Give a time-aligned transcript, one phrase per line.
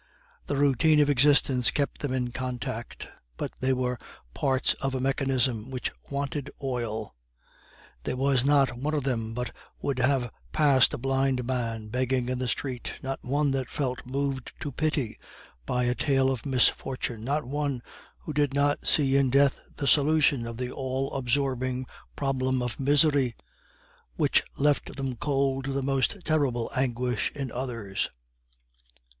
[0.47, 3.07] The routine of existence kept them in contact,
[3.37, 3.99] but they were
[4.33, 7.13] parts of a mechanism which wanted oil.
[8.01, 12.39] There was not one of them but would have passed a blind man begging in
[12.39, 15.19] the street, not one that felt moved to pity
[15.67, 17.83] by a tale of misfortune, not one
[18.17, 23.35] who did not see in death the solution of the all absorbing problem of misery
[24.15, 28.09] which left them cold to the most terrible anguish in others.